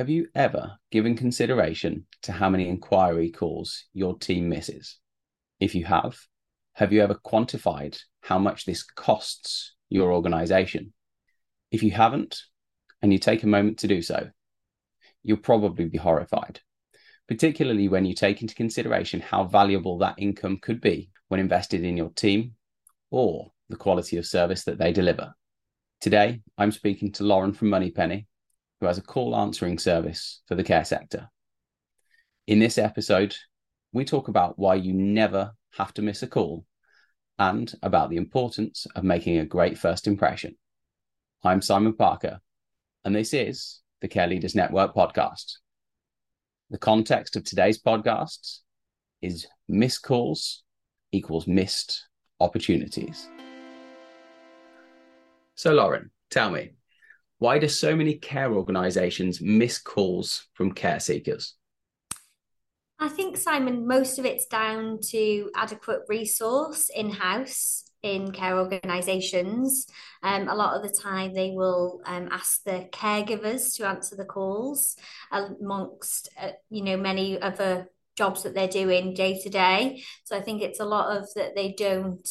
[0.00, 4.98] Have you ever given consideration to how many inquiry calls your team misses?
[5.60, 6.18] If you have,
[6.72, 10.94] have you ever quantified how much this costs your organization?
[11.70, 12.40] If you haven't,
[13.02, 14.30] and you take a moment to do so,
[15.22, 16.60] you'll probably be horrified,
[17.28, 21.98] particularly when you take into consideration how valuable that income could be when invested in
[21.98, 22.54] your team
[23.10, 25.34] or the quality of service that they deliver.
[26.00, 28.28] Today, I'm speaking to Lauren from Moneypenny,
[28.80, 31.28] who has a call answering service for the care sector.
[32.46, 33.36] In this episode,
[33.92, 36.64] we talk about why you never have to miss a call
[37.38, 40.56] and about the importance of making a great first impression.
[41.44, 42.40] I'm Simon Parker,
[43.04, 45.58] and this is the Care Leaders Network podcast.
[46.70, 48.60] The context of today's podcast
[49.20, 50.62] is missed calls
[51.12, 52.08] equals missed
[52.40, 53.28] opportunities.
[55.54, 56.70] So, Lauren, tell me,
[57.40, 61.54] why do so many care organisations miss calls from care seekers?
[62.98, 69.86] I think, Simon, most of it's down to adequate resource in house in care organisations.
[70.22, 74.26] Um, a lot of the time, they will um, ask the caregivers to answer the
[74.26, 74.96] calls
[75.32, 80.04] amongst, uh, you know, many other jobs that they're doing day to day.
[80.24, 82.28] So I think it's a lot of that they don't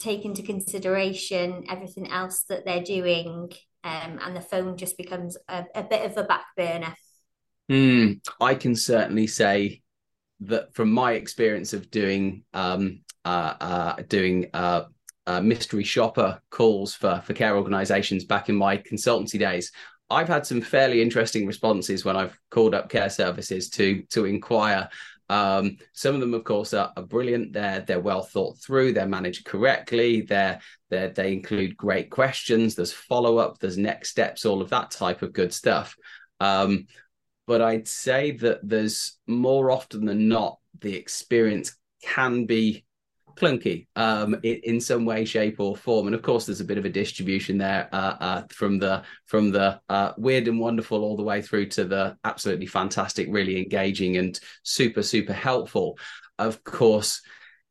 [0.00, 3.52] take into consideration everything else that they're doing,
[3.84, 6.94] um, and the phone just becomes a, a bit of a back burner.
[7.70, 9.82] Mm, I can certainly say
[10.40, 14.84] that from my experience of doing um, uh, uh, doing uh,
[15.26, 19.70] uh, mystery shopper calls for for care organisations back in my consultancy days,
[20.08, 24.88] I've had some fairly interesting responses when I've called up care services to to inquire.
[25.30, 27.52] Um, some of them, of course, are, are, brilliant.
[27.52, 28.92] They're they're well thought through.
[28.92, 30.22] They're managed correctly.
[30.22, 30.58] They're,
[30.90, 32.74] they they include great questions.
[32.74, 33.58] There's follow up.
[33.58, 34.44] There's next steps.
[34.44, 35.94] All of that type of good stuff.
[36.40, 36.88] Um,
[37.46, 42.84] but I'd say that there's more often than not the experience can be
[43.40, 46.06] clunky um, in, in, some way, shape, or form.
[46.06, 49.50] And of course, there's a bit of a distribution there uh, uh, from the from
[49.50, 54.16] the uh, weird and wonderful all the way through to the absolutely fantastic, really engaging
[54.16, 55.98] and super super helpful.
[56.38, 57.22] Of course,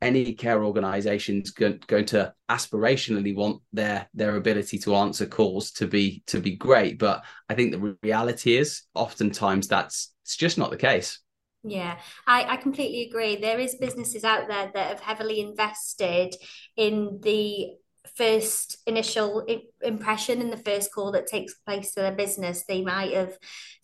[0.02, 5.72] any care organization is going, going to aspirationally want their their ability to answer calls
[5.72, 10.58] to be to be great but i think the reality is oftentimes that's it's just
[10.58, 11.20] not the case
[11.62, 13.36] yeah, I, I completely agree.
[13.36, 16.34] There is businesses out there that have heavily invested
[16.76, 17.72] in the
[18.16, 19.46] first initial
[19.82, 22.64] impression in the first call that takes place to their business.
[22.66, 23.36] They might have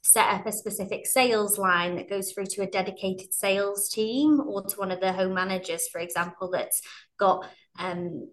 [0.03, 4.63] set up a specific sales line that goes through to a dedicated sales team or
[4.63, 6.81] to one of the home managers, for example, that's
[7.19, 7.47] got
[7.79, 8.29] um,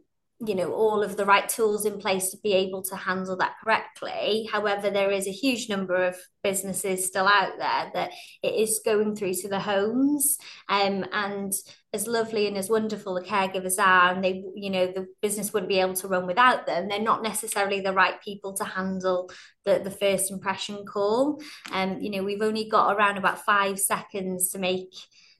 [0.45, 3.55] you know all of the right tools in place to be able to handle that
[3.63, 4.47] correctly.
[4.51, 8.11] However there is a huge number of businesses still out there that
[8.41, 10.37] it is going through to the homes.
[10.69, 11.53] Um, and
[11.93, 15.69] as lovely and as wonderful the caregivers are and they you know the business wouldn't
[15.69, 19.29] be able to run without them they're not necessarily the right people to handle
[19.65, 21.41] the, the first impression call.
[21.71, 24.93] And um, you know we've only got around about five seconds to make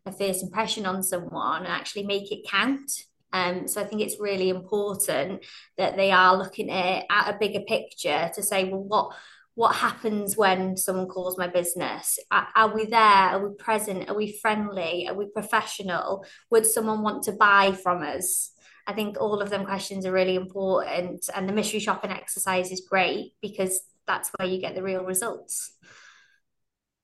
[0.05, 2.91] a first impression on someone and actually make it count
[3.33, 5.43] um, so I think it's really important
[5.77, 9.15] that they are looking at, at a bigger picture to say, well, what
[9.55, 12.17] what happens when someone calls my business?
[12.31, 12.99] Are, are, we there?
[12.99, 14.09] Are we present?
[14.09, 15.07] Are we friendly?
[15.07, 16.25] Are we professional?
[16.49, 18.51] Would someone want to buy from us?
[18.87, 22.87] I think all of them questions are really important, and the mystery shopping exercise is
[22.87, 25.73] great because that's where you get the real results.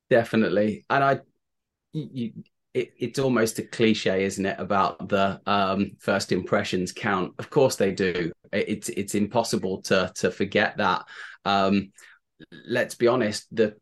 [0.10, 1.20] Definitely, and I,
[1.94, 2.34] you,
[2.80, 7.34] it, it's almost a cliche, isn't it, about the um, first impressions count?
[7.38, 8.32] Of course they do.
[8.52, 11.06] It's it's impossible to to forget that.
[11.46, 11.92] Um,
[12.66, 13.76] let's be honest, the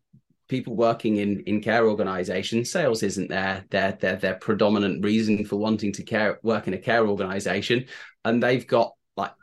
[0.48, 5.58] people working in in care organizations, sales isn't their their their their predominant reason for
[5.58, 7.86] wanting to care work in a care organization,
[8.26, 9.34] and they've got like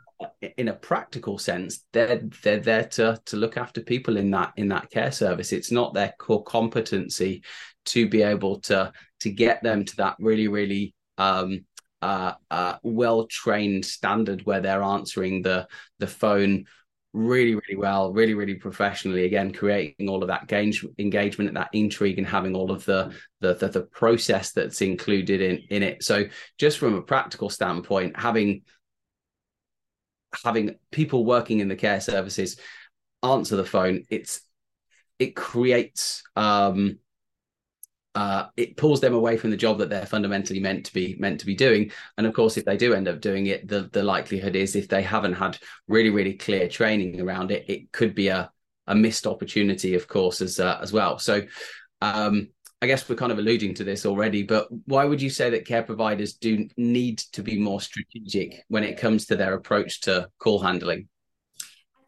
[0.57, 4.67] in a practical sense, they're they're there to to look after people in that in
[4.67, 5.53] that care service.
[5.53, 7.41] It's not their core competency
[7.85, 8.91] to be able to
[9.25, 11.65] to get them to that really really um,
[12.03, 15.67] uh, uh, well trained standard where they're answering the
[15.97, 16.65] the phone
[17.11, 21.69] really really well really really professionally again creating all of that engage, engagement and that
[21.73, 23.11] intrigue and having all of the,
[23.41, 26.03] the the, the process that's included in in it.
[26.03, 26.25] So
[26.59, 28.61] just from a practical standpoint having
[30.43, 32.59] having people working in the care services
[33.23, 34.41] answer the phone it's
[35.17, 36.99] it creates um
[38.15, 41.39] uh, it pulls them away from the job that they're fundamentally meant to be meant
[41.41, 41.91] to be doing.
[42.17, 44.87] And of course, if they do end up doing it, the the likelihood is if
[44.87, 45.57] they haven't had
[45.87, 48.49] really really clear training around it, it could be a
[48.87, 51.19] a missed opportunity, of course, as uh, as well.
[51.19, 51.43] So.
[52.01, 52.49] Um,
[52.81, 55.65] I guess we're kind of alluding to this already, but why would you say that
[55.65, 60.27] care providers do need to be more strategic when it comes to their approach to
[60.39, 61.07] call handling?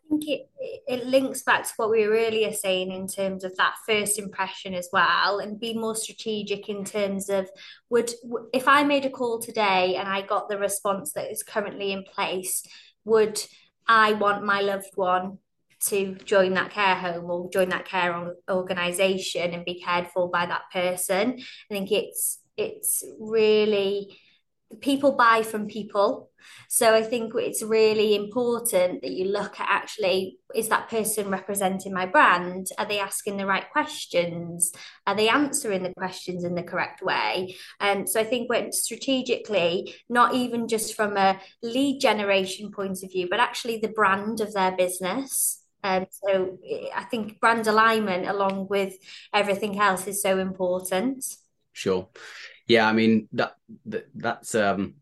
[0.08, 0.50] I think it
[0.88, 4.74] it links back to what we were earlier saying in terms of that first impression
[4.74, 7.50] as well, and be more strategic in terms of
[7.90, 8.12] would
[8.54, 12.04] if I made a call today and I got the response that is currently in
[12.04, 12.64] place,
[13.04, 13.42] would
[13.88, 15.40] I want my loved one
[15.80, 20.46] to join that care home or join that care organization and be cared for by
[20.46, 21.38] that person.
[21.40, 24.18] I think it's it's really
[24.82, 26.27] people buy from people.
[26.70, 31.94] So I think it's really important that you look at actually is that person representing
[31.94, 32.68] my brand?
[32.78, 34.72] Are they asking the right questions?
[35.06, 37.56] Are they answering the questions in the correct way?
[37.80, 43.04] And um, so I think when strategically, not even just from a lead generation point
[43.04, 45.64] of view, but actually the brand of their business.
[45.84, 46.58] Um, so
[46.96, 48.96] I think brand alignment, along with
[49.34, 51.24] everything else, is so important.
[51.74, 52.08] Sure.
[52.68, 53.56] Yeah, I mean that,
[53.86, 54.96] that that's um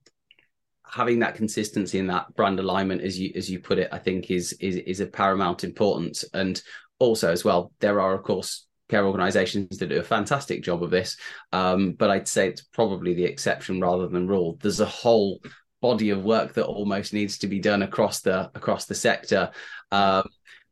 [0.96, 4.32] having that consistency and that brand alignment as you as you put it i think
[4.32, 6.24] is is is a paramount importance.
[6.34, 6.62] And
[7.00, 10.92] also as well there are of course care organizations that do a fantastic job of
[10.92, 11.18] this.
[11.52, 14.58] Um, but i'd say it's probably the exception rather than rule.
[14.62, 15.42] There's a whole
[15.82, 19.52] body of work that almost needs to be done across the across the sector.
[19.92, 20.30] Um,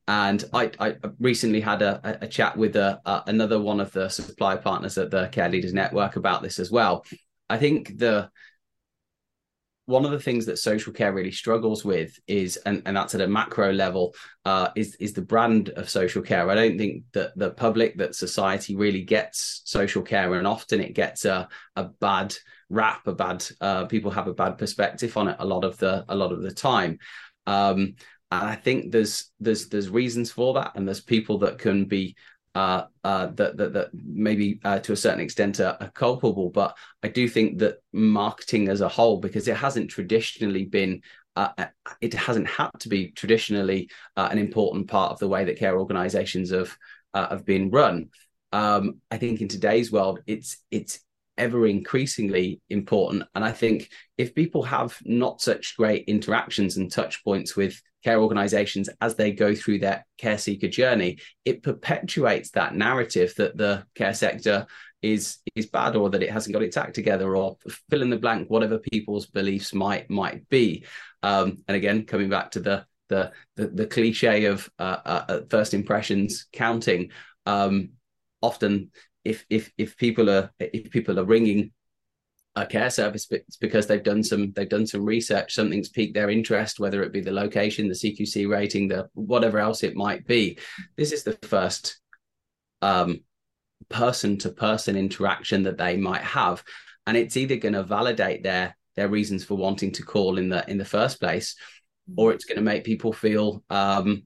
[0.08, 4.10] and I, I, recently had a, a chat with a, a, another one of the
[4.10, 7.06] supply partners at the Care Leaders Network about this as well.
[7.50, 8.30] I think the
[9.86, 13.22] one of the things that social care really struggles with is, and, and that's at
[13.22, 14.16] a macro level,
[14.46, 16.50] uh, is is the brand of social care.
[16.50, 20.94] I don't think that the public, that society really gets social care, and often it
[20.94, 22.34] gets a a bad
[22.70, 26.06] rap, a bad uh, people have a bad perspective on it a lot of the
[26.08, 26.98] a lot of the time.
[27.46, 27.96] Um,
[28.32, 32.16] and I think there's there's there's reasons for that, and there's people that can be
[32.56, 36.50] uh, uh, that, that that maybe uh, to a certain extent are, are, culpable.
[36.50, 41.02] But I do think that marketing as a whole, because it hasn't traditionally been,
[41.36, 41.66] uh, uh,
[42.00, 45.80] it hasn't had to be traditionally uh, an important part of the way that care
[45.80, 46.76] organisations have
[47.14, 48.10] have been run.
[48.52, 51.00] Um, I think in today's world, it's it's
[51.38, 53.24] ever increasingly important.
[53.36, 58.20] And I think if people have not such great interactions and touch points with care
[58.20, 63.86] organizations as they go through their care seeker journey, it perpetuates that narrative that the
[63.96, 64.68] care sector
[65.02, 67.58] is is bad or that it hasn't got its act together or
[67.90, 70.86] fill in the blank whatever people's beliefs might might be
[71.24, 75.74] um, and again coming back to the the the, the cliche of uh, uh, first
[75.74, 77.12] impressions counting
[77.46, 77.90] um,
[78.42, 78.92] often
[79.24, 81.72] if if if people are if people are ringing
[82.56, 86.30] a care service it's because they've done some they've done some research something's piqued their
[86.30, 90.58] interest whether it be the location the cqc rating the whatever else it might be.
[90.96, 92.00] This is the first
[92.82, 93.22] um
[93.90, 96.64] person to person interaction that they might have.
[97.06, 100.70] And it's either going to validate their their reasons for wanting to call in the
[100.70, 101.56] in the first place
[102.18, 104.24] or it's going to make people feel um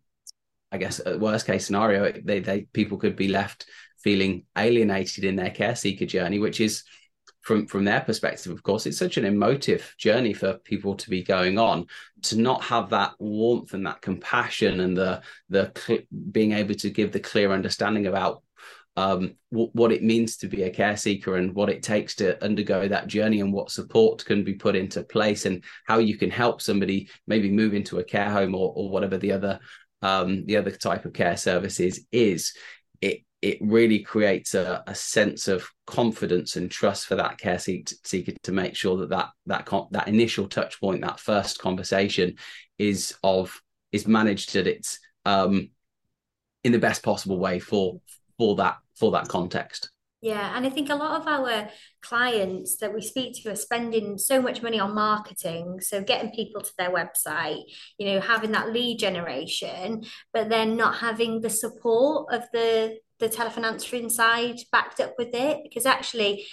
[0.71, 3.65] i guess worst case scenario they they people could be left
[4.07, 6.83] feeling alienated in their care seeker journey, which is
[7.41, 11.23] from from their perspective, of course, it's such an emotive journey for people to be
[11.23, 11.87] going on.
[12.29, 16.89] To not have that warmth and that compassion and the the cl- being able to
[16.89, 18.43] give the clear understanding about
[18.95, 22.41] um, w- what it means to be a care seeker and what it takes to
[22.41, 26.31] undergo that journey and what support can be put into place and how you can
[26.31, 29.59] help somebody maybe move into a care home or, or whatever the other
[30.01, 32.53] um, the other type of care services is
[33.41, 38.51] it really creates a, a, sense of confidence and trust for that care seeker to
[38.51, 42.35] make sure that that that that initial touch point, that first conversation,
[42.79, 45.69] is of is managed at its um,
[46.63, 48.01] in the best possible way for
[48.37, 49.91] for that for that context.
[50.19, 51.69] Yeah, and I think a lot of our
[52.01, 56.61] clients that we speak to are spending so much money on marketing, so getting people
[56.61, 57.61] to their website,
[57.99, 60.03] you know, having that lead generation,
[60.33, 65.33] but then not having the support of the the telephone answering side backed up with
[65.33, 66.45] it because actually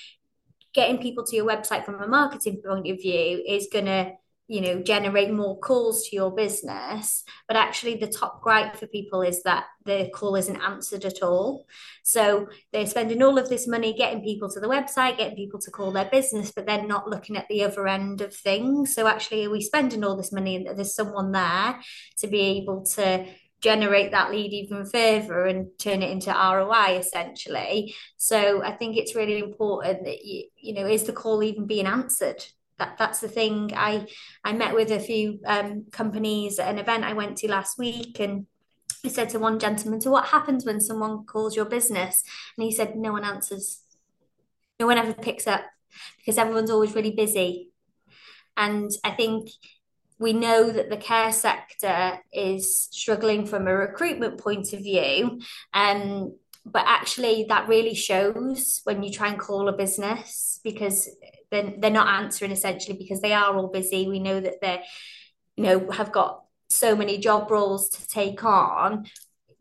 [0.72, 4.12] getting people to your website from a marketing point of view is going to
[4.46, 7.24] you know generate more calls to your business.
[7.48, 11.66] But actually the top gripe for people is that the call isn't answered at all.
[12.02, 15.70] So they're spending all of this money getting people to the website getting people to
[15.70, 18.94] call their business but they're not looking at the other end of things.
[18.94, 21.80] So actually are we spending all this money and there's someone there
[22.18, 23.26] to be able to
[23.64, 27.94] generate that lead even further and turn it into ROI essentially.
[28.18, 31.86] So I think it's really important that you you know is the call even being
[31.86, 32.44] answered?
[32.78, 33.70] That that's the thing.
[33.74, 34.06] I
[34.44, 38.20] I met with a few um, companies at an event I went to last week
[38.20, 38.46] and
[39.02, 42.22] I said to one gentleman, So what happens when someone calls your business?
[42.56, 43.80] And he said, No one answers.
[44.78, 45.64] No one ever picks up
[46.18, 47.70] because everyone's always really busy.
[48.56, 49.48] And I think
[50.24, 55.38] we know that the care sector is struggling from a recruitment point of view.
[55.74, 61.10] Um, but actually, that really shows when you try and call a business because
[61.50, 64.08] they're, they're not answering essentially because they are all busy.
[64.08, 64.82] We know that they're,
[65.56, 69.04] you know, have got so many job roles to take on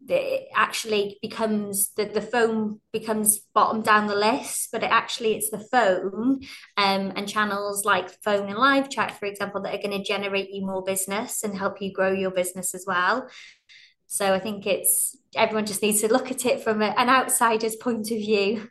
[0.10, 5.50] it actually becomes the, the phone becomes bottom down the list but it actually it's
[5.50, 6.42] the phone
[6.78, 10.50] um, and channels like phone and live chat for example that are going to generate
[10.50, 13.30] you more business and help you grow your business as well.
[14.08, 17.76] So i think it's everyone just needs to look at it from a, an outsider's
[17.76, 18.70] point of view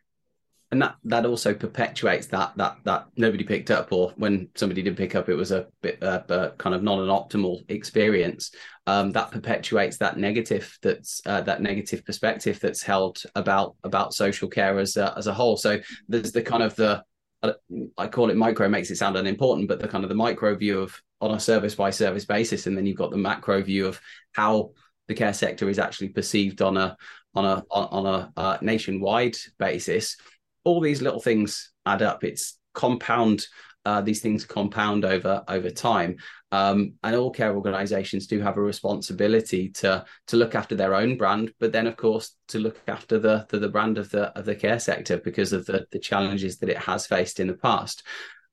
[0.73, 4.97] and that that also perpetuates that that that nobody picked up or when somebody did
[4.97, 8.51] pick up it was a bit uh, uh, kind of not an optimal experience.
[8.87, 14.49] Um, that perpetuates that negative that's uh, that negative perspective that's held about about social
[14.49, 15.59] care as a, as a whole.
[15.59, 17.05] So there's the kind of the
[17.43, 17.53] uh,
[17.99, 20.81] I call it micro makes it sound unimportant but the kind of the micro view
[20.81, 24.01] of on a service by service basis and then you've got the macro view of
[24.33, 24.71] how
[25.07, 26.97] the care sector is actually perceived on a
[27.35, 30.17] on a on a uh, nationwide basis
[30.65, 32.25] all these little things add up.
[32.25, 33.47] It's compound.
[33.85, 36.17] Uh, these things compound over over time,
[36.53, 41.17] um, and all care organisations do have a responsibility to to look after their own
[41.17, 44.45] brand, but then of course to look after the the, the brand of the of
[44.45, 48.05] the care sector because of the the challenges that it has faced in the past.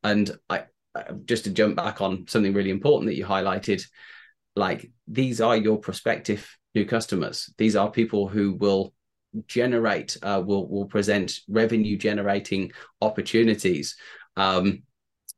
[0.03, 0.63] And I
[1.25, 3.85] just to jump back on something really important that you highlighted,
[4.55, 7.53] like these are your prospective new customers.
[7.57, 8.93] These are people who will
[9.47, 12.71] generate uh, will will present revenue generating
[13.01, 13.95] opportunities
[14.37, 14.83] um,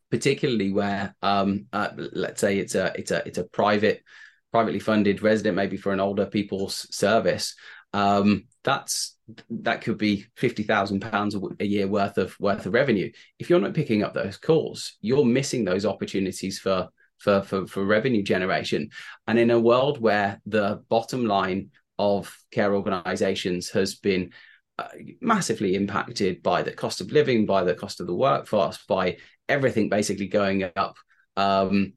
[0.09, 4.03] particularly where um, uh, let's say it's a it's a it's a private
[4.51, 7.55] privately funded resident maybe for an older people's service
[7.93, 9.17] um, that's
[9.49, 13.11] that could be fifty thousand pounds a year worth of worth of revenue.
[13.39, 17.85] If you're not picking up those calls, you're missing those opportunities for for for, for
[17.85, 18.89] revenue generation.
[19.27, 21.71] And in a world where the bottom line
[22.01, 24.31] of care organizations has been
[24.79, 24.87] uh,
[25.21, 29.17] massively impacted by the cost of living, by the cost of the workforce, by
[29.47, 30.95] everything basically going up.
[31.37, 31.93] Um,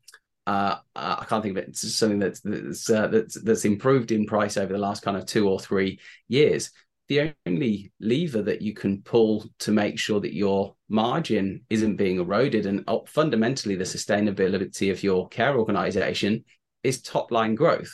[0.46, 1.68] uh, I can't think of it.
[1.70, 5.24] It's something that's that's, uh, that's that's improved in price over the last kind of
[5.24, 6.70] two or three years.
[7.08, 12.18] The only lever that you can pull to make sure that your margin isn't being
[12.18, 16.44] eroded and uh, fundamentally the sustainability of your care organization
[16.82, 17.92] is top line growth.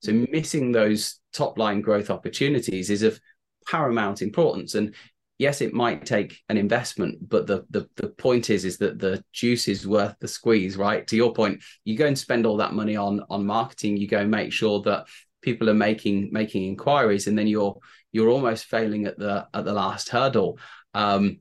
[0.00, 3.20] So missing those top line growth opportunities is of
[3.66, 4.74] paramount importance.
[4.74, 4.94] And
[5.38, 9.24] yes, it might take an investment, but the, the the point is is that the
[9.32, 11.06] juice is worth the squeeze, right?
[11.08, 14.18] To your point, you go and spend all that money on on marketing, you go
[14.18, 15.06] and make sure that
[15.40, 17.76] people are making making inquiries, and then you're
[18.12, 20.58] you're almost failing at the at the last hurdle.
[20.94, 21.38] Um,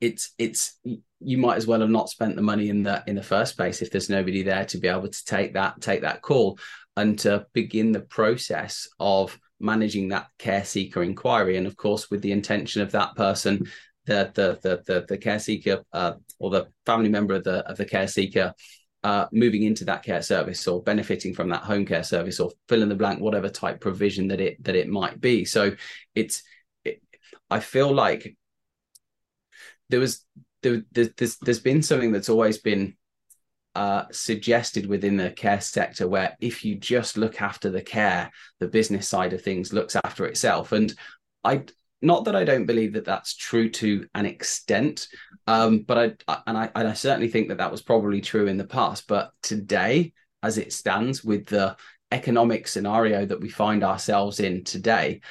[0.00, 0.78] it's it's
[1.24, 3.82] you might as well have not spent the money in the in the first place
[3.82, 6.58] if there's nobody there to be able to take that take that call
[6.96, 11.56] and to begin the process of managing that care seeker inquiry.
[11.56, 13.66] And of course, with the intention of that person,
[14.06, 17.76] the the the the, the care seeker uh, or the family member of the of
[17.76, 18.52] the care seeker
[19.04, 22.82] uh, moving into that care service or benefiting from that home care service or fill
[22.82, 25.44] in the blank, whatever type provision that it that it might be.
[25.44, 25.74] So
[26.14, 26.42] it's
[26.84, 27.00] it,
[27.50, 28.36] I feel like
[29.88, 30.24] there was
[30.62, 32.96] there, there's there's been something that's always been
[33.74, 38.68] uh, suggested within the care sector where if you just look after the care, the
[38.68, 40.72] business side of things looks after itself.
[40.72, 40.94] And
[41.42, 41.64] I,
[42.02, 45.08] not that I don't believe that that's true to an extent,
[45.46, 48.58] um, but I, and I, and I certainly think that that was probably true in
[48.58, 49.06] the past.
[49.06, 51.76] But today, as it stands with the
[52.10, 55.22] economic scenario that we find ourselves in today,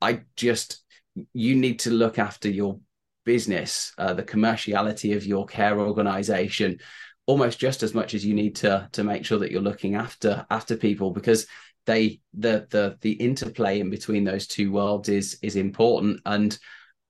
[0.00, 0.84] I just,
[1.32, 2.78] you need to look after your
[3.24, 6.78] business, uh, the commerciality of your care organization,
[7.26, 10.46] almost just as much as you need to to make sure that you're looking after
[10.50, 11.46] after people because
[11.84, 16.20] they the the the interplay in between those two worlds is is important.
[16.24, 16.58] And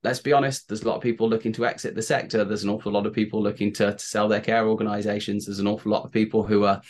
[0.03, 2.43] let's be honest there's a lot of people looking to exit the sector.
[2.43, 5.45] There's an awful lot of people looking to, to sell their care organizations.
[5.45, 6.81] There's an awful lot of people who are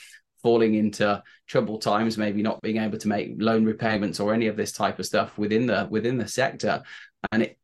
[0.41, 4.57] falling into troubled times maybe not being able to make loan repayments or any of
[4.57, 6.81] this type of stuff within the within the sector.
[7.31, 7.58] And it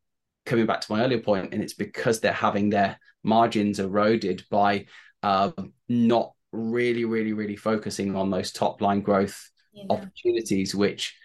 [0.46, 4.86] coming back to my earlier point and it's because they're having their margins eroded by
[5.22, 9.84] um, not really, really, really focusing on those top line growth yeah.
[9.90, 11.16] opportunities, which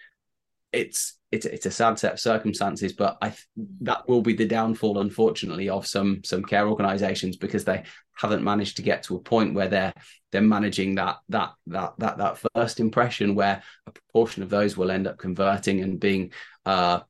[0.72, 3.34] it's it's it's a sad set of circumstances, but I
[3.82, 8.76] that will be the downfall, unfortunately, of some some care organisations because they haven't managed
[8.76, 9.94] to get to a point where they're
[10.30, 14.90] they're managing that that that that that first impression where a proportion of those will
[14.90, 16.32] end up converting and being
[16.66, 17.00] uh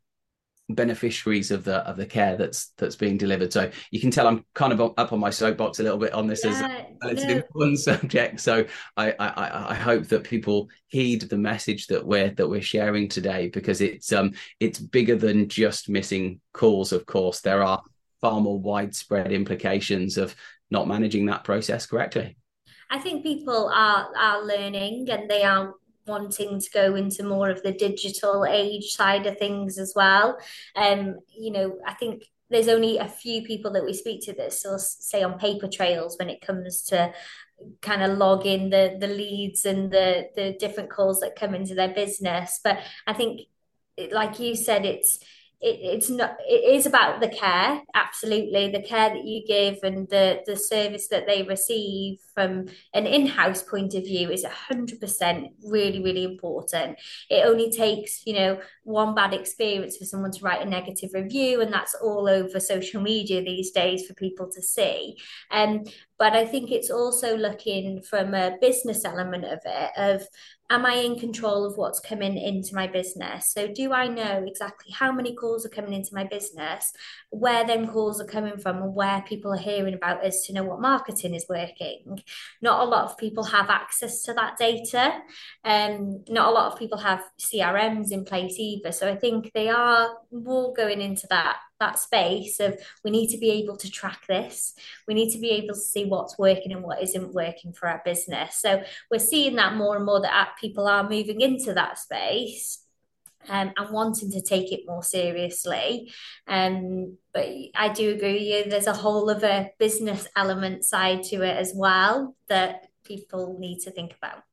[0.75, 3.53] beneficiaries of the of the care that's that's being delivered.
[3.53, 6.27] So you can tell I'm kind of up on my soapbox a little bit on
[6.27, 7.41] this yeah, as a relatively no.
[7.41, 8.41] important subject.
[8.41, 8.65] So
[8.97, 13.49] I, I I hope that people heed the message that we're that we're sharing today
[13.49, 16.93] because it's um it's bigger than just missing calls.
[16.93, 17.83] Of course, there are
[18.21, 20.35] far more widespread implications of
[20.71, 22.37] not managing that process correctly.
[22.91, 25.75] I think people are are learning and they are
[26.07, 30.39] wanting to go into more of the digital age side of things as well.
[30.77, 34.53] Um, you know, I think there's only a few people that we speak to that
[34.53, 37.13] still say on paper trails when it comes to
[37.81, 41.75] kind of log in the the leads and the the different calls that come into
[41.75, 42.61] their business.
[42.63, 43.43] But I think,
[44.11, 45.19] like you said, it's
[45.63, 48.71] it, it's not it is about the care absolutely.
[48.71, 53.63] The care that you give and the the service that they receive from an in-house
[53.63, 56.99] point of view is 100% really really important.
[57.31, 61.61] It only takes you know one bad experience for someone to write a negative review
[61.61, 65.17] and that's all over social media these days for people to see.
[65.51, 65.85] Um,
[66.23, 70.23] but i think it's also looking from a business element of it of
[70.73, 73.53] am I in control of what's coming into my business?
[73.53, 76.93] So, do I know exactly how many calls are coming into my business,
[77.29, 80.65] where them calls are coming from, and where people are hearing about us to know
[80.65, 82.23] what marketing is working?
[82.63, 85.21] Not a lot of people have access to that data.
[85.63, 88.93] Um, not a lot of people have CRMs in place either.
[88.93, 93.39] So, I think they are more going into that that space of we need to
[93.39, 94.75] be able to track this.
[95.07, 98.01] We need to be able to see what's working and what isn't working for our
[98.05, 98.57] business.
[98.57, 102.79] So we're seeing that more and more that people are moving into that space
[103.49, 106.13] um, and wanting to take it more seriously.
[106.47, 111.43] Um, but I do agree with you, there's a whole other business element side to
[111.43, 114.45] it as well that people need to think about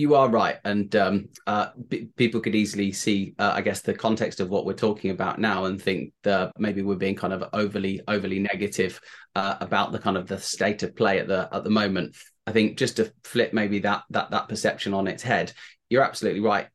[0.00, 3.92] you are right, and um, uh, b- people could easily see, uh, I guess, the
[3.92, 7.44] context of what we're talking about now, and think that maybe we're being kind of
[7.52, 8.98] overly overly negative
[9.36, 12.16] uh, about the kind of the state of play at the at the moment.
[12.46, 15.52] I think just to flip maybe that that that perception on its head,
[15.90, 16.68] you're absolutely right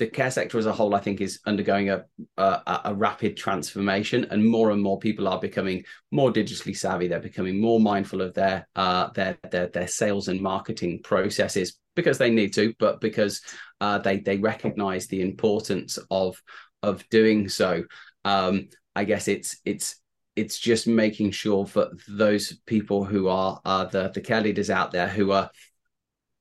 [0.00, 2.06] the care sector as a whole, I think, is undergoing a,
[2.38, 7.06] a, a rapid transformation, and more and more people are becoming more digitally savvy.
[7.06, 12.18] They're becoming more mindful of their uh, their, their their sales and marketing processes because
[12.18, 13.42] they need to, but because
[13.80, 16.40] uh, they they recognise the importance of
[16.82, 17.84] of doing so.
[18.24, 19.96] Um, I guess it's it's
[20.36, 24.92] it's just making sure that those people who are uh, the the care leaders out
[24.92, 25.50] there who are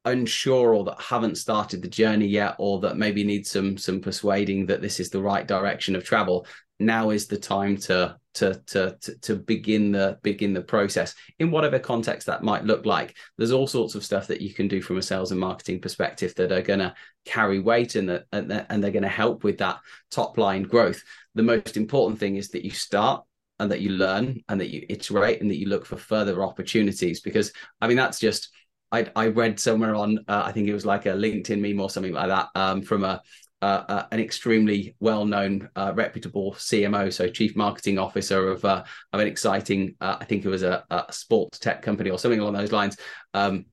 [0.05, 4.65] unsure or that haven't started the journey yet or that maybe need some some persuading
[4.65, 6.45] that this is the right direction of travel
[6.79, 11.77] now is the time to to to to, begin the begin the process in whatever
[11.77, 13.17] context that might look like.
[13.37, 16.33] There's all sorts of stuff that you can do from a sales and marketing perspective
[16.35, 16.93] that are going to
[17.25, 21.03] carry weight and that and they're going to help with that top line growth.
[21.35, 23.25] The most important thing is that you start
[23.59, 27.19] and that you learn and that you iterate and that you look for further opportunities
[27.19, 28.51] because i mean that's just
[28.91, 31.89] I, I read somewhere on uh, I think it was like a LinkedIn meme or
[31.89, 33.21] something like that um, from a
[33.61, 39.27] uh, an extremely well-known, uh, reputable CMO, so chief marketing officer of uh, of an
[39.27, 42.71] exciting, uh, I think it was a, a, sports tech company or something along those
[42.71, 42.97] lines.
[43.33, 43.65] Um,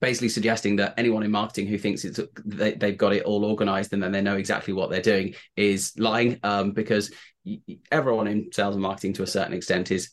[0.00, 3.92] basically suggesting that anyone in marketing who thinks it's they, have got it all organized
[3.92, 7.12] and then they know exactly what they're doing is lying um, because
[7.92, 10.10] everyone in sales and marketing to a certain extent is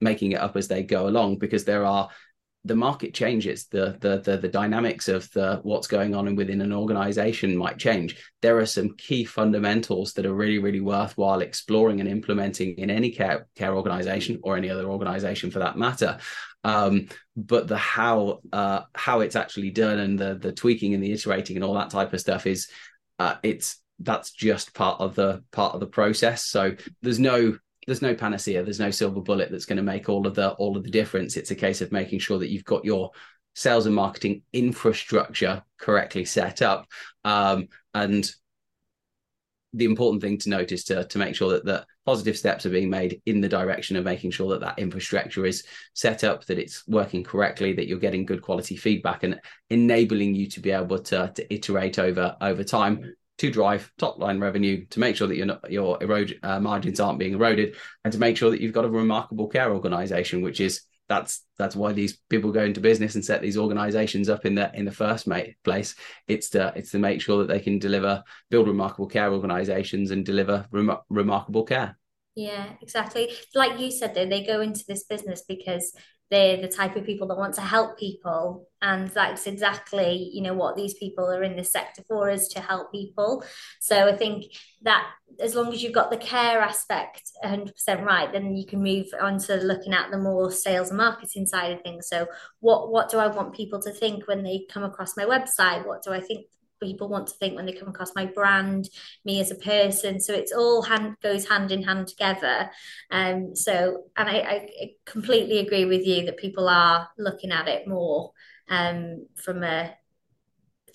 [0.00, 2.08] making it up as they go along because there are
[2.66, 6.60] the market changes the, the the the dynamics of the what's going on and within
[6.62, 8.16] an organization might change.
[8.40, 13.10] There are some key fundamentals that are really really worthwhile exploring and implementing in any
[13.10, 16.18] care care organization or any other organization for that matter.
[16.64, 21.12] Um, but the how uh, how it's actually done and the the tweaking and the
[21.12, 22.68] iterating and all that type of stuff is
[23.18, 26.46] uh, it's that's just part of the part of the process.
[26.46, 30.26] So there's no there's no panacea there's no silver bullet that's going to make all
[30.26, 31.36] of the all of the difference.
[31.36, 33.10] It's a case of making sure that you've got your
[33.54, 36.86] sales and marketing infrastructure correctly set up.
[37.24, 38.30] Um, and
[39.72, 42.70] the important thing to note is to, to make sure that the positive steps are
[42.70, 46.58] being made in the direction of making sure that that infrastructure is set up, that
[46.58, 50.98] it's working correctly, that you're getting good quality feedback, and enabling you to be able
[50.98, 55.36] to, to iterate over over time to drive top line revenue, to make sure that
[55.36, 58.84] your your erode, uh, margins aren't being eroded, and to make sure that you've got
[58.84, 63.24] a remarkable care organisation, which is that's that's why these people go into business and
[63.24, 65.28] set these organizations up in the in the first
[65.64, 65.94] place.
[66.26, 70.24] It's to it's to make sure that they can deliver build remarkable care organizations and
[70.24, 71.98] deliver rem- remarkable care.
[72.34, 73.32] Yeah exactly.
[73.54, 75.94] Like you said though they go into this business because
[76.30, 78.68] they're the type of people that want to help people.
[78.82, 82.60] And that's exactly you know what these people are in this sector for is to
[82.60, 83.44] help people.
[83.80, 84.44] So i think
[84.82, 85.06] that
[85.40, 87.72] as long as you've got the care aspect 100%
[88.04, 91.72] right then you can move on to looking at the more sales and marketing side
[91.72, 92.08] of things.
[92.08, 92.26] So
[92.60, 95.86] what what do i want people to think when they come across my website?
[95.86, 96.46] What do i think
[96.80, 98.88] people want to think when they come across my brand,
[99.24, 100.20] me as a person.
[100.20, 102.70] So it's all hand goes hand in hand together.
[103.10, 107.86] Um, so and I, I completely agree with you that people are looking at it
[107.86, 108.32] more
[108.68, 109.94] um, from a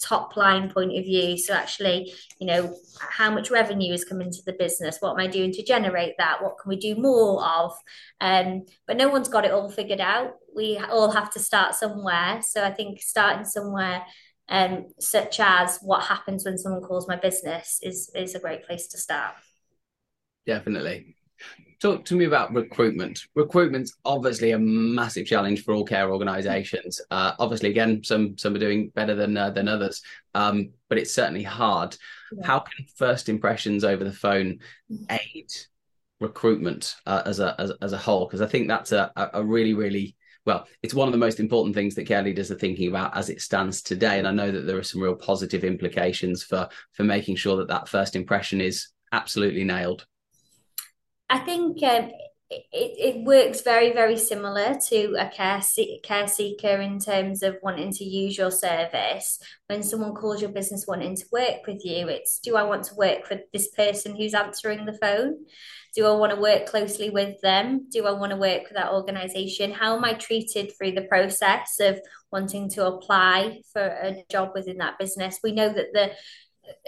[0.02, 1.38] top line point of view.
[1.38, 4.98] So actually, you know, how much revenue is coming to the business?
[5.00, 6.42] What am I doing to generate that?
[6.42, 7.74] What can we do more of?
[8.22, 10.36] Um, but no one's got it all figured out.
[10.56, 12.42] We all have to start somewhere.
[12.42, 14.04] So I think starting somewhere
[14.50, 18.88] um, such as what happens when someone calls my business is is a great place
[18.88, 19.36] to start.
[20.46, 21.16] Definitely.
[21.80, 23.22] Talk to me about recruitment.
[23.36, 27.00] Recruitment's obviously a massive challenge for all care organisations.
[27.10, 30.02] Uh, obviously, again, some some are doing better than uh, than others,
[30.34, 31.96] um, but it's certainly hard.
[32.34, 32.46] Yeah.
[32.46, 34.60] How can first impressions over the phone
[35.10, 35.52] aid
[36.20, 38.26] recruitment uh, as a as, as a whole?
[38.26, 41.76] Because I think that's a a really really well, it's one of the most important
[41.76, 44.20] things that care leaders are thinking about as it stands today.
[44.20, 47.68] And I know that there are some real positive implications for for making sure that
[47.68, 50.06] that first impression is absolutely nailed.
[51.30, 52.12] I think um,
[52.50, 55.62] it, it works very, very similar to a care,
[56.04, 59.40] care seeker in terms of wanting to use your service.
[59.68, 62.96] When someone calls your business wanting to work with you, it's do I want to
[62.96, 65.46] work for this person who's answering the phone?
[65.96, 67.88] Do I want to work closely with them?
[67.92, 69.72] Do I want to work with that organization?
[69.72, 72.00] How am I treated through the process of
[72.32, 75.40] wanting to apply for a job within that business?
[75.44, 76.12] We know that the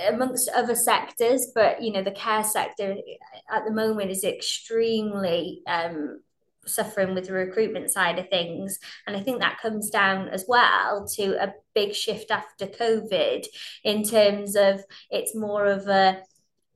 [0.07, 2.95] amongst other sectors, but you know the care sector
[3.51, 6.21] at the moment is extremely um,
[6.65, 11.07] suffering with the recruitment side of things, and I think that comes down as well
[11.15, 13.45] to a big shift after COVID
[13.83, 16.21] in terms of it's more of a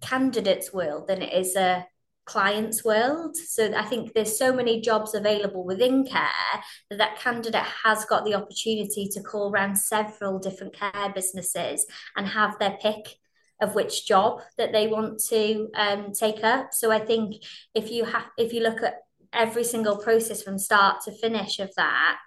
[0.01, 1.85] candidate's world than it is a
[2.25, 3.37] client's world.
[3.37, 8.25] So I think there's so many jobs available within care that that candidate has got
[8.25, 11.85] the opportunity to call around several different care businesses
[12.15, 13.17] and have their pick
[13.61, 16.73] of which job that they want to um, take up.
[16.73, 17.35] So I think
[17.73, 18.95] if you have if you look at
[19.31, 22.19] every single process from start to finish of that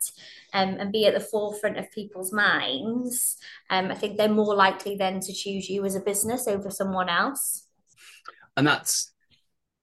[0.53, 3.37] um, and be at the forefront of people's minds,
[3.71, 7.09] um, I think they're more likely then to choose you as a business over someone
[7.09, 7.67] else.
[8.57, 9.13] And that's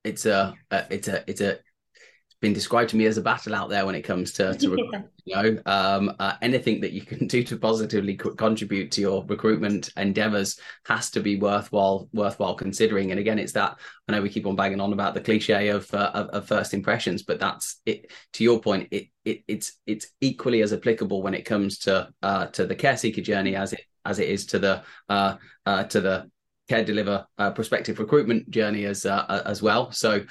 [0.06, 3.56] it's a, a it's a it's a it's been described to me as a battle
[3.56, 4.78] out there when it comes to, to
[5.26, 5.58] you know?
[5.66, 10.60] Um, uh, anything that you can do to positively co- contribute to your recruitment endeavors
[10.86, 13.12] has to be worthwhile worthwhile considering.
[13.12, 15.92] And again it's that i know we keep on banging on about the cliche of
[15.94, 20.08] uh, of, of, first impressions but that's it to your point it, it it's it's
[20.22, 23.82] equally as applicable when it comes to uh, to the care seeker journey as it
[24.06, 26.30] as it is to the uh, uh, to the
[26.68, 29.92] care deliver uh, prospective recruitment journey as uh, as well.
[29.92, 30.26] So,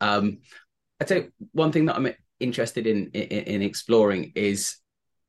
[0.00, 0.38] um,
[1.00, 4.76] I'd say one thing that I'm interested in, in, in exploring is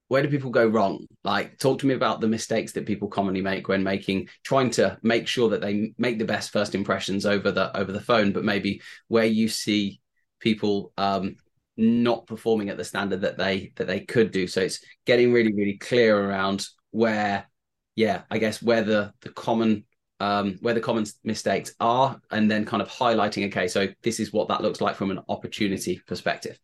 [0.09, 1.05] where do people go wrong?
[1.23, 4.97] Like, talk to me about the mistakes that people commonly make when making, trying to
[5.03, 8.43] make sure that they make the best first impressions over the over the phone, but
[8.43, 10.01] maybe where you see
[10.39, 11.35] people um,
[11.77, 14.47] not performing at the standard that they that they could do.
[14.47, 17.47] So it's getting really really clear around where,
[17.95, 19.85] yeah, I guess where the the common
[20.19, 24.33] um, where the common mistakes are, and then kind of highlighting, okay, so this is
[24.33, 26.59] what that looks like from an opportunity perspective.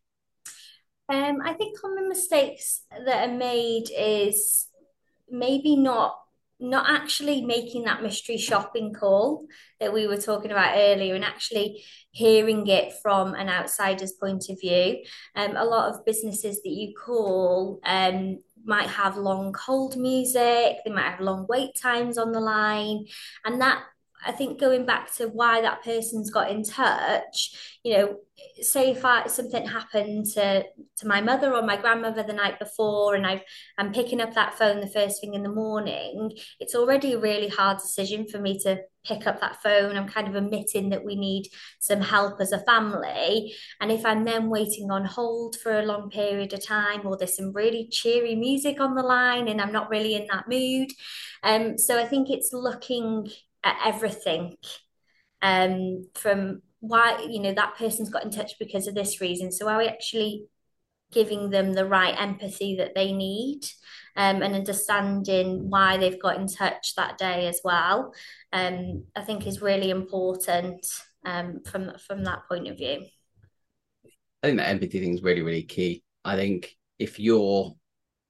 [1.08, 4.66] Um, I think common mistakes that are made is
[5.30, 6.16] maybe not
[6.58, 9.46] not actually making that mystery shopping call
[9.78, 14.58] that we were talking about earlier and actually hearing it from an outsider's point of
[14.60, 14.98] view.
[15.34, 20.90] Um, a lot of businesses that you call um, might have long hold music, they
[20.90, 23.06] might have long wait times on the line.
[23.44, 23.82] And that,
[24.26, 28.16] I think, going back to why that person's got in touch, you know,
[28.60, 30.64] say if I, something happened to
[30.98, 33.42] to my mother or my grandmother the night before and i
[33.78, 37.48] am picking up that phone the first thing in the morning it's already a really
[37.48, 39.96] hard decision for me to pick up that phone.
[39.96, 43.54] I'm kind of admitting that we need some help as a family.
[43.80, 47.36] And if i'm then waiting on hold for a long period of time or there's
[47.36, 50.90] some really cheery music on the line and i'm not really in that mood
[51.42, 53.28] um so i think it's looking
[53.66, 54.56] at everything
[55.42, 59.68] um, from why you know that person's got in touch because of this reason so
[59.68, 60.46] are we actually
[61.12, 63.60] giving them the right empathy that they need
[64.16, 68.12] um, and understanding why they've got in touch that day as well,
[68.52, 70.86] um, I think is really important
[71.24, 73.04] um, from from that point of view.
[74.42, 76.02] I think that empathy thing is really, really key.
[76.24, 77.74] I think if you're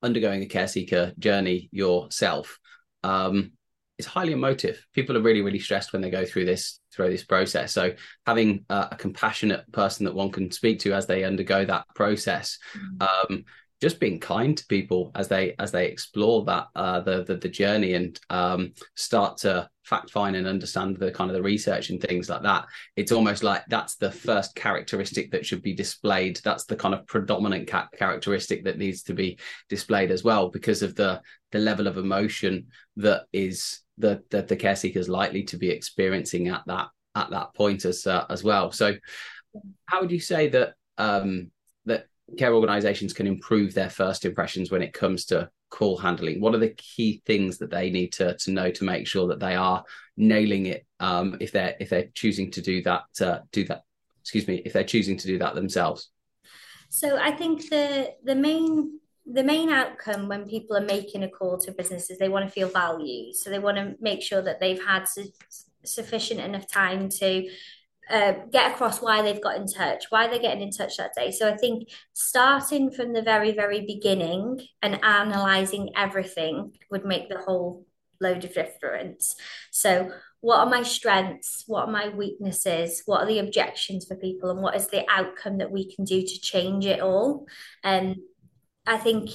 [0.03, 2.59] undergoing a care seeker journey yourself,
[3.05, 3.53] um,
[3.99, 4.85] it's highly emotive.
[4.93, 7.73] People are really, really stressed when they go through this through this process.
[7.73, 7.93] So
[8.27, 12.59] having a, a compassionate person that one can speak to as they undergo that process,
[12.77, 13.35] mm-hmm.
[13.35, 13.45] um,
[13.81, 17.49] just being kind to people as they as they explore that uh, the, the, the
[17.49, 22.01] journey and um, start to fact find and understand the kind of the research and
[22.01, 22.67] things like that.
[22.97, 26.41] It's almost like that's the first characteristic that should be displayed.
[26.43, 30.83] That's the kind of predominant ca- characteristic that needs to be displayed as well because
[30.83, 31.21] of the
[31.53, 35.71] the level of emotion that is that the, the care seeker is likely to be
[35.71, 38.73] experiencing at that at that point as uh, as well.
[38.73, 38.95] So,
[39.85, 41.51] how would you say that um,
[42.39, 46.41] care organisations can improve their first impressions when it comes to call handling?
[46.41, 49.41] What are the key things that they need to to know to make sure that
[49.41, 49.85] they are
[50.17, 53.83] nailing it um, if they're if they're choosing to do that uh, do that?
[54.21, 56.11] Excuse me, if they're choosing to do that themselves.
[56.89, 61.59] So I think the the main the main outcome when people are making a call
[61.59, 63.35] to businesses, they want to feel valued.
[63.35, 65.33] So they want to make sure that they've had su-
[65.85, 67.49] sufficient enough time to
[68.11, 71.31] uh, get across why they've got in touch, why they're getting in touch that day.
[71.31, 77.39] So I think starting from the very, very beginning and analysing everything would make the
[77.39, 77.87] whole
[78.21, 79.35] load of difference.
[79.71, 81.65] So what are my strengths?
[81.67, 83.03] What are my weaknesses?
[83.07, 84.51] What are the objections for people?
[84.51, 87.47] And what is the outcome that we can do to change it all?
[87.83, 88.17] And
[88.87, 89.31] I think,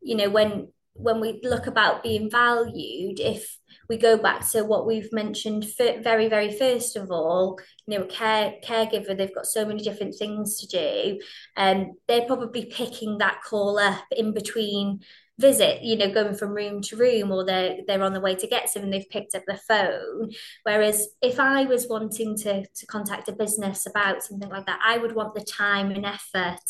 [0.00, 4.86] you know, when when we look about being valued, if we go back to what
[4.86, 9.82] we've mentioned very, very first of all, you know, care caregiver, they've got so many
[9.82, 11.20] different things to do,
[11.56, 15.00] and um, they're probably picking that call up in between
[15.38, 18.46] visit, you know, going from room to room, or they're they're on the way to
[18.46, 20.30] get some and they've picked up the phone.
[20.62, 24.98] Whereas if I was wanting to to contact a business about something like that, I
[24.98, 26.60] would want the time and effort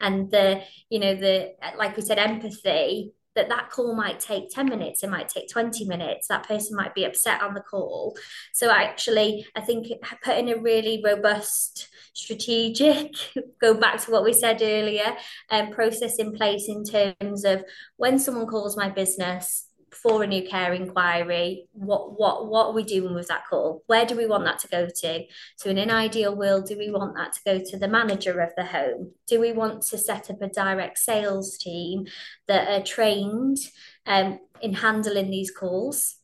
[0.00, 4.66] and the, you know, the like we said, empathy that that call might take 10
[4.66, 8.16] minutes it might take 20 minutes that person might be upset on the call.
[8.52, 9.88] So actually i think
[10.22, 13.12] putting a really robust strategic
[13.60, 15.16] go back to what we said earlier
[15.50, 17.64] and um, process in place in terms of
[17.96, 22.82] when someone calls my business for a new care inquiry what what what are we
[22.82, 23.82] doing with that call?
[23.86, 25.24] Where do we want that to go to?
[25.56, 28.50] So in an ideal world do we want that to go to the manager of
[28.56, 29.12] the home?
[29.26, 32.06] Do we want to set up a direct sales team
[32.48, 33.58] that are trained
[34.06, 36.16] um, in handling these calls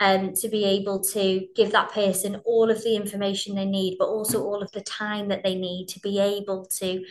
[0.00, 4.06] um, to be able to give that person all of the information they need, but
[4.06, 7.04] also all of the time that they need to be able to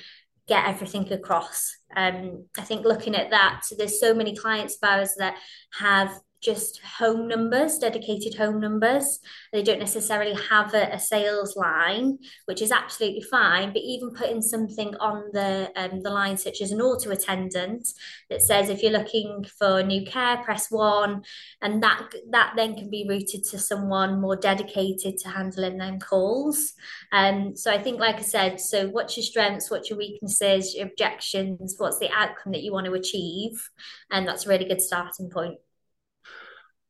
[0.47, 1.75] get everything across.
[1.95, 5.35] Um, I think looking at that, so there's so many clients of ours that
[5.79, 9.19] have just home numbers, dedicated home numbers.
[9.51, 13.73] They don't necessarily have a, a, sales line, which is absolutely fine.
[13.73, 17.87] But even putting something on the um, the line, such as an auto attendant,
[18.29, 21.23] that says if you're looking for new care, press one,
[21.61, 26.73] and that that then can be routed to someone more dedicated to handling them calls.
[27.11, 30.87] Um, so I think, like I said, so what's your strengths, what's your weaknesses, your
[30.87, 33.69] objections, what's the outcome that you want to achieve,
[34.11, 35.57] and that's a really good starting point.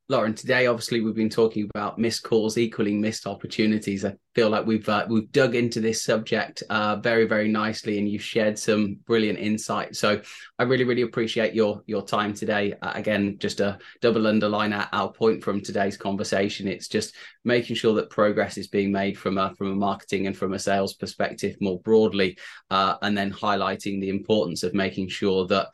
[0.10, 4.06] Lauren, today obviously we've been talking about missed calls equaling missed opportunities.
[4.06, 8.08] I feel like we've uh, we've dug into this subject uh, very very nicely, and
[8.08, 9.98] you've shared some brilliant insight.
[9.98, 10.22] So
[10.58, 12.74] I really really appreciate your your time today.
[12.82, 16.70] Uh, again, just a double underline our, our point from today's conversation.
[16.70, 20.38] It's just making sure that progress is being made from a from a marketing and
[20.38, 22.38] from a sales perspective more broadly,
[22.70, 25.68] uh, and then highlighting the importance of making sure that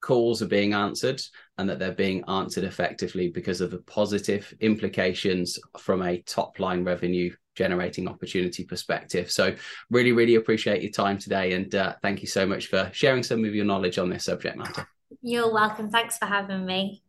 [0.00, 1.20] calls are being answered
[1.62, 6.82] and that they're being answered effectively because of the positive implications from a top line
[6.82, 9.30] revenue generating opportunity perspective.
[9.30, 9.54] So,
[9.88, 11.52] really, really appreciate your time today.
[11.52, 14.56] And uh, thank you so much for sharing some of your knowledge on this subject
[14.56, 14.88] matter.
[15.22, 15.88] You're welcome.
[15.88, 17.04] Thanks for having me.